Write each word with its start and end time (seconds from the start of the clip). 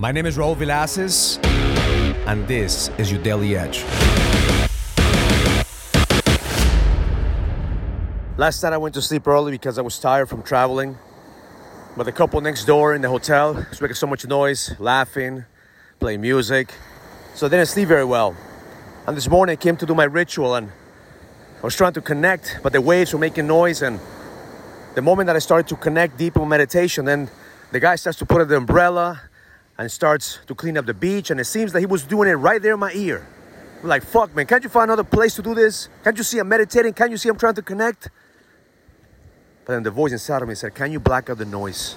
My 0.00 0.12
name 0.12 0.26
is 0.26 0.36
Raul 0.36 0.54
Villacis, 0.54 1.44
and 2.28 2.46
this 2.46 2.88
is 2.98 3.10
your 3.10 3.20
Daily 3.20 3.56
Edge. 3.56 3.82
Last 8.36 8.62
night 8.62 8.72
I 8.72 8.76
went 8.76 8.94
to 8.94 9.02
sleep 9.02 9.26
early 9.26 9.50
because 9.50 9.76
I 9.76 9.82
was 9.82 9.98
tired 9.98 10.28
from 10.28 10.44
traveling. 10.44 10.96
But 11.96 12.04
the 12.04 12.12
couple 12.12 12.40
next 12.40 12.64
door 12.64 12.94
in 12.94 13.02
the 13.02 13.08
hotel 13.08 13.54
was 13.54 13.80
making 13.80 13.96
so 13.96 14.06
much 14.06 14.24
noise, 14.24 14.72
laughing, 14.78 15.44
playing 15.98 16.20
music. 16.20 16.74
So 17.34 17.46
I 17.46 17.48
didn't 17.48 17.66
sleep 17.66 17.88
very 17.88 18.04
well. 18.04 18.36
And 19.08 19.16
this 19.16 19.28
morning 19.28 19.54
I 19.54 19.56
came 19.56 19.76
to 19.78 19.84
do 19.84 19.96
my 19.96 20.04
ritual 20.04 20.54
and 20.54 20.70
I 21.58 21.62
was 21.62 21.74
trying 21.74 21.94
to 21.94 22.00
connect, 22.00 22.60
but 22.62 22.72
the 22.72 22.80
waves 22.80 23.12
were 23.12 23.18
making 23.18 23.48
noise. 23.48 23.82
And 23.82 23.98
the 24.94 25.02
moment 25.02 25.26
that 25.26 25.34
I 25.34 25.40
started 25.40 25.66
to 25.70 25.74
connect 25.74 26.16
deep 26.16 26.36
in 26.36 26.48
meditation, 26.48 27.04
then 27.04 27.28
the 27.72 27.80
guy 27.80 27.96
starts 27.96 28.20
to 28.20 28.26
put 28.26 28.40
up 28.40 28.46
the 28.46 28.58
umbrella 28.58 29.22
and 29.78 29.90
starts 29.90 30.40
to 30.46 30.54
clean 30.54 30.76
up 30.76 30.86
the 30.86 30.94
beach. 30.94 31.30
And 31.30 31.40
it 31.40 31.44
seems 31.44 31.72
that 31.72 31.80
he 31.80 31.86
was 31.86 32.02
doing 32.02 32.28
it 32.28 32.34
right 32.34 32.60
there 32.60 32.74
in 32.74 32.80
my 32.80 32.92
ear. 32.92 33.26
I'm 33.82 33.88
like, 33.88 34.02
fuck, 34.02 34.34
man, 34.34 34.46
can't 34.46 34.64
you 34.64 34.68
find 34.68 34.90
another 34.90 35.04
place 35.04 35.36
to 35.36 35.42
do 35.42 35.54
this? 35.54 35.88
Can't 36.02 36.16
you 36.16 36.24
see 36.24 36.38
I'm 36.38 36.48
meditating? 36.48 36.94
Can't 36.94 37.12
you 37.12 37.16
see 37.16 37.28
I'm 37.28 37.38
trying 37.38 37.54
to 37.54 37.62
connect? 37.62 38.10
But 39.64 39.74
then 39.74 39.82
the 39.84 39.90
voice 39.90 40.12
inside 40.12 40.42
of 40.42 40.48
me 40.48 40.54
said, 40.54 40.74
Can 40.74 40.90
you 40.90 40.98
black 40.98 41.30
out 41.30 41.38
the 41.38 41.44
noise? 41.44 41.94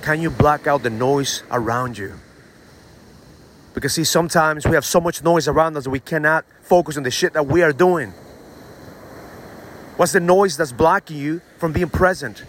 Can 0.00 0.22
you 0.22 0.30
black 0.30 0.66
out 0.66 0.82
the 0.82 0.88
noise 0.88 1.42
around 1.50 1.98
you? 1.98 2.14
Because, 3.74 3.92
see, 3.94 4.04
sometimes 4.04 4.66
we 4.66 4.72
have 4.72 4.84
so 4.84 5.00
much 5.00 5.22
noise 5.22 5.46
around 5.46 5.76
us 5.76 5.84
that 5.84 5.90
we 5.90 6.00
cannot 6.00 6.44
focus 6.62 6.96
on 6.96 7.02
the 7.02 7.10
shit 7.10 7.34
that 7.34 7.46
we 7.46 7.62
are 7.62 7.72
doing. 7.72 8.12
What's 9.96 10.12
the 10.12 10.20
noise 10.20 10.56
that's 10.56 10.72
blocking 10.72 11.18
you 11.18 11.42
from 11.58 11.72
being 11.72 11.90
present? 11.90 12.44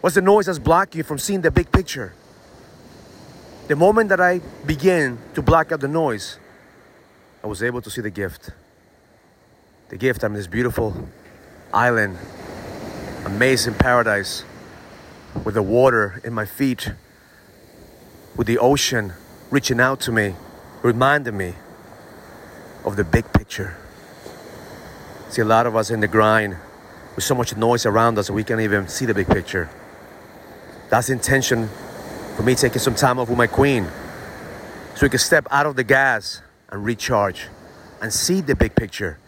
What's 0.00 0.14
the 0.14 0.22
noise 0.22 0.46
that's 0.46 0.58
blocking 0.58 0.98
you 0.98 1.04
from 1.04 1.18
seeing 1.18 1.42
the 1.42 1.50
big 1.50 1.70
picture? 1.70 2.14
The 3.68 3.76
moment 3.76 4.08
that 4.08 4.20
I 4.20 4.40
began 4.64 5.18
to 5.34 5.42
block 5.42 5.72
out 5.72 5.80
the 5.80 5.88
noise, 5.88 6.38
I 7.44 7.46
was 7.46 7.62
able 7.62 7.82
to 7.82 7.90
see 7.90 8.00
the 8.00 8.08
gift. 8.08 8.48
The 9.90 9.98
gift, 9.98 10.24
I'm 10.24 10.32
this 10.32 10.46
beautiful 10.46 11.06
island, 11.72 12.16
amazing 13.26 13.74
paradise 13.74 14.42
with 15.44 15.52
the 15.52 15.62
water 15.62 16.18
in 16.24 16.32
my 16.32 16.46
feet, 16.46 16.92
with 18.36 18.46
the 18.46 18.56
ocean 18.56 19.12
reaching 19.50 19.80
out 19.80 20.00
to 20.00 20.12
me, 20.12 20.34
reminding 20.82 21.36
me 21.36 21.52
of 22.86 22.96
the 22.96 23.04
big 23.04 23.30
picture. 23.34 23.76
See, 25.28 25.42
a 25.42 25.44
lot 25.44 25.66
of 25.66 25.76
us 25.76 25.90
in 25.90 26.00
the 26.00 26.08
grind 26.08 26.56
with 27.14 27.24
so 27.24 27.34
much 27.34 27.54
noise 27.54 27.84
around 27.84 28.16
us 28.16 28.30
we 28.30 28.44
can't 28.44 28.62
even 28.62 28.88
see 28.88 29.04
the 29.04 29.12
big 29.12 29.26
picture. 29.26 29.68
That's 30.88 31.10
intention 31.10 31.68
for 32.38 32.44
me 32.44 32.54
taking 32.54 32.78
some 32.78 32.94
time 32.94 33.18
off 33.18 33.28
with 33.28 33.36
my 33.36 33.48
queen 33.48 33.84
so 34.94 35.04
we 35.04 35.10
can 35.10 35.18
step 35.18 35.44
out 35.50 35.66
of 35.66 35.74
the 35.74 35.82
gas 35.82 36.40
and 36.70 36.84
recharge 36.84 37.48
and 38.00 38.12
see 38.12 38.40
the 38.40 38.54
big 38.54 38.76
picture 38.76 39.18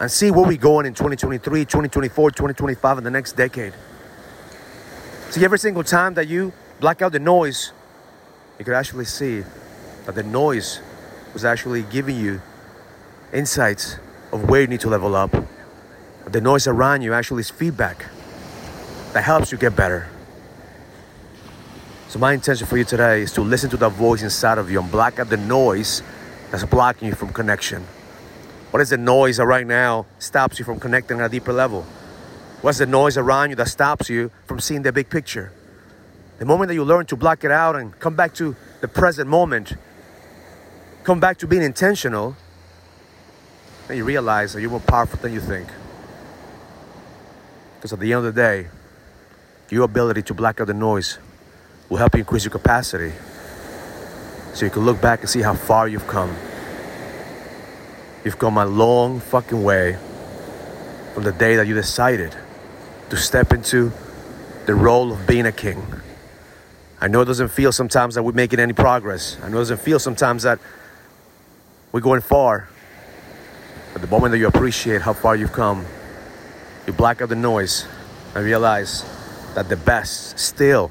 and 0.00 0.10
see 0.10 0.30
where 0.30 0.46
we're 0.46 0.56
going 0.56 0.86
in 0.86 0.94
2023, 0.94 1.66
2024, 1.66 2.30
2025, 2.30 2.96
and 2.96 3.06
the 3.06 3.10
next 3.10 3.32
decade. 3.32 3.74
See, 5.28 5.44
every 5.44 5.58
single 5.58 5.84
time 5.84 6.14
that 6.14 6.26
you 6.26 6.54
black 6.80 7.02
out 7.02 7.12
the 7.12 7.18
noise, 7.18 7.74
you 8.58 8.64
could 8.64 8.72
actually 8.72 9.04
see 9.04 9.44
that 10.06 10.14
the 10.14 10.22
noise 10.22 10.80
was 11.34 11.44
actually 11.44 11.82
giving 11.82 12.16
you 12.16 12.40
insights 13.34 13.98
of 14.32 14.48
where 14.48 14.62
you 14.62 14.68
need 14.68 14.80
to 14.80 14.88
level 14.88 15.14
up. 15.14 15.36
The 16.24 16.40
noise 16.40 16.66
around 16.66 17.02
you 17.02 17.12
actually 17.12 17.40
is 17.40 17.50
feedback 17.50 18.06
that 19.12 19.22
helps 19.22 19.52
you 19.52 19.58
get 19.58 19.76
better. 19.76 20.08
So, 22.12 22.18
my 22.18 22.34
intention 22.34 22.66
for 22.66 22.76
you 22.76 22.84
today 22.84 23.22
is 23.22 23.32
to 23.32 23.40
listen 23.40 23.70
to 23.70 23.78
that 23.78 23.92
voice 23.92 24.20
inside 24.20 24.58
of 24.58 24.70
you 24.70 24.78
and 24.78 24.90
block 24.92 25.18
out 25.18 25.30
the 25.30 25.38
noise 25.38 26.02
that's 26.50 26.62
blocking 26.62 27.08
you 27.08 27.14
from 27.14 27.32
connection. 27.32 27.84
What 28.70 28.82
is 28.82 28.90
the 28.90 28.98
noise 28.98 29.38
that 29.38 29.46
right 29.46 29.66
now 29.66 30.04
stops 30.18 30.58
you 30.58 30.66
from 30.66 30.78
connecting 30.78 31.20
at 31.20 31.24
a 31.24 31.28
deeper 31.30 31.54
level? 31.54 31.86
What's 32.60 32.76
the 32.76 32.84
noise 32.84 33.16
around 33.16 33.48
you 33.48 33.56
that 33.56 33.68
stops 33.68 34.10
you 34.10 34.30
from 34.44 34.60
seeing 34.60 34.82
the 34.82 34.92
big 34.92 35.08
picture? 35.08 35.52
The 36.38 36.44
moment 36.44 36.68
that 36.68 36.74
you 36.74 36.84
learn 36.84 37.06
to 37.06 37.16
block 37.16 37.44
it 37.44 37.50
out 37.50 37.76
and 37.76 37.98
come 37.98 38.14
back 38.14 38.34
to 38.34 38.54
the 38.82 38.88
present 38.88 39.26
moment, 39.26 39.72
come 41.04 41.18
back 41.18 41.38
to 41.38 41.46
being 41.46 41.62
intentional, 41.62 42.36
then 43.88 43.96
you 43.96 44.04
realize 44.04 44.52
that 44.52 44.60
you're 44.60 44.68
more 44.68 44.80
powerful 44.80 45.18
than 45.18 45.32
you 45.32 45.40
think. 45.40 45.66
Because 47.76 47.94
at 47.94 48.00
the 48.00 48.12
end 48.12 48.26
of 48.26 48.34
the 48.34 48.38
day, 48.38 48.66
your 49.70 49.84
ability 49.84 50.20
to 50.20 50.34
block 50.34 50.60
out 50.60 50.66
the 50.66 50.74
noise 50.74 51.18
will 51.92 51.98
help 51.98 52.14
you 52.14 52.20
increase 52.20 52.42
your 52.42 52.50
capacity 52.50 53.12
so 54.54 54.64
you 54.64 54.70
can 54.70 54.82
look 54.82 54.98
back 55.02 55.20
and 55.20 55.28
see 55.28 55.42
how 55.42 55.52
far 55.52 55.86
you've 55.86 56.06
come. 56.06 56.34
You've 58.24 58.38
come 58.38 58.56
a 58.56 58.64
long 58.64 59.20
fucking 59.20 59.62
way 59.62 59.98
from 61.12 61.24
the 61.24 61.32
day 61.32 61.56
that 61.56 61.66
you 61.66 61.74
decided 61.74 62.34
to 63.10 63.16
step 63.18 63.52
into 63.52 63.92
the 64.64 64.74
role 64.74 65.12
of 65.12 65.26
being 65.26 65.44
a 65.44 65.52
king. 65.52 65.84
I 66.98 67.08
know 67.08 67.20
it 67.20 67.26
doesn't 67.26 67.48
feel 67.48 67.72
sometimes 67.72 68.14
that 68.14 68.22
we're 68.22 68.32
making 68.32 68.58
any 68.58 68.72
progress. 68.72 69.36
I 69.42 69.50
know 69.50 69.58
it 69.58 69.68
doesn't 69.68 69.80
feel 69.80 69.98
sometimes 69.98 70.44
that 70.44 70.60
we're 71.92 72.00
going 72.00 72.22
far. 72.22 72.70
But 73.92 74.00
the 74.00 74.08
moment 74.08 74.32
that 74.32 74.38
you 74.38 74.46
appreciate 74.46 75.02
how 75.02 75.12
far 75.12 75.36
you've 75.36 75.52
come, 75.52 75.84
you 76.86 76.94
black 76.94 77.20
out 77.20 77.28
the 77.28 77.36
noise 77.36 77.86
and 78.34 78.46
realize 78.46 79.04
that 79.54 79.68
the 79.68 79.76
best 79.76 80.38
still 80.38 80.90